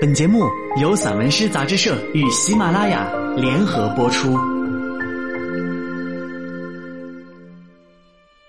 [0.00, 0.48] 本节目
[0.80, 3.06] 由散文诗杂志社与喜马拉雅
[3.36, 4.34] 联合播出。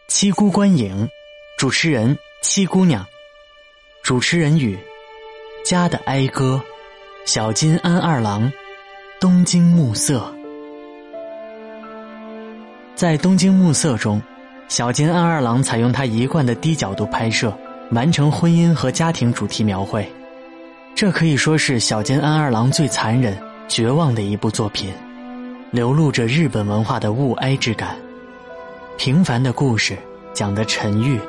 [0.07, 1.09] 七姑观影，
[1.57, 3.05] 主持人七姑娘，
[4.01, 4.79] 主持人语
[5.65, 6.61] 家的哀歌，
[7.25, 8.49] 小金安二郎，
[9.19, 10.33] 东京暮色。
[12.95, 14.21] 在东京暮色中，
[14.69, 17.53] 小金安二郎采用他一贯的低角度拍摄，
[17.91, 20.09] 完成婚姻和家庭主题描绘。
[21.01, 23.35] 这可以说是小津安二郎最残忍、
[23.67, 24.93] 绝望的一部作品，
[25.71, 27.97] 流露着日本文化的物哀之感。
[28.99, 29.97] 平凡的故事
[30.31, 31.19] 讲得沉郁、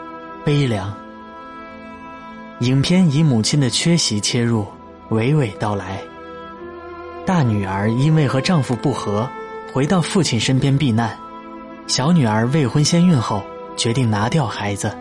[0.45, 0.95] 悲凉。
[2.61, 4.67] 影片以母亲的缺席切入，
[5.09, 6.03] 娓娓道来。
[7.25, 9.27] 大女儿因为和丈夫不和，
[9.73, 11.17] 回到父亲身边避难。
[11.87, 13.43] 小女儿未婚先孕后，
[13.75, 14.95] 决定拿掉孩子。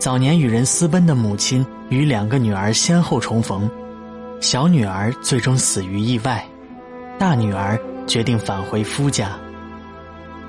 [0.00, 3.70] 早年与人私奔的母亲与两个女儿先后重逢，
[4.40, 6.42] 小女儿最终死于意外，
[7.18, 9.38] 大女儿决定返回夫家。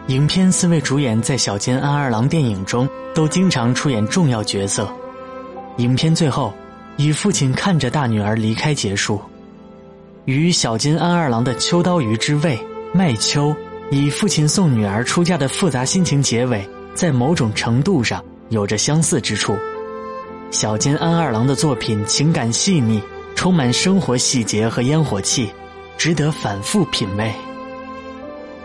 [0.08, 4.88] 影片四位主演在小津安二郎电影中都经常出演重要角色。
[5.80, 6.54] 影片最后
[6.96, 9.20] 以父亲看着大女儿离开结束，
[10.24, 12.58] 与小津安二郎的《秋刀鱼之味》
[12.94, 13.54] 麦秋
[13.90, 18.24] 以父亲送女儿出嫁的复杂心情结尾，在某种程度上。
[18.52, 19.58] 有着相似之处，
[20.52, 23.02] 小津安二郎的作品情感细腻，
[23.34, 25.50] 充满生活细节和烟火气，
[25.98, 27.32] 值得反复品味。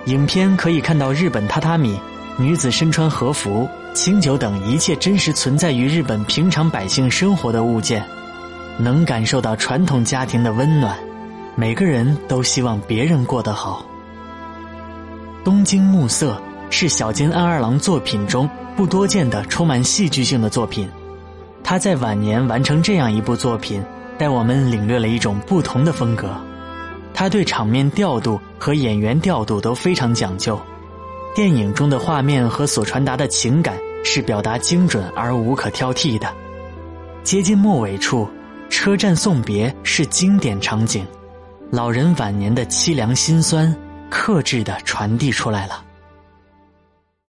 [0.07, 1.97] 影片可以看到日本榻榻米、
[2.37, 8.05] 女子身穿和服、清酒等一切真实存在于日本平常百姓生活的物件，
[8.79, 10.99] 能感受到传统家庭的温暖。
[11.55, 13.87] 每个人都希望别人过得好。
[15.45, 16.43] 东京暮色
[16.79, 18.47] 是小津安二郎作品中。
[18.77, 20.87] 不多见的充满戏剧性的作品，
[21.65, 23.83] 他在晚年完成这样一部作品，
[24.19, 26.29] 带我们领略了一种不同的风格。
[27.15, 30.61] 他对场面调度和演员调度都非常讲究，
[31.35, 36.29] 电影中的画面和所传达的情感是表达精准而无可挑剔的。
[37.25, 38.29] 接近末尾处，
[38.69, 41.07] 车站送别是经典场景，
[41.71, 43.75] 老人晚年的凄凉心酸，
[44.11, 45.83] 克制的传递出来了。